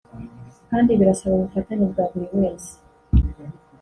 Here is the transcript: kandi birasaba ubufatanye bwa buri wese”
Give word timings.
kandi 0.69 0.91
birasaba 0.99 1.33
ubufatanye 1.37 1.85
bwa 1.91 2.05
buri 2.11 2.27
wese” 2.39 2.71